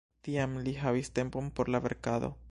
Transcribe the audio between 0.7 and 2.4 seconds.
havis tempon por la verkado.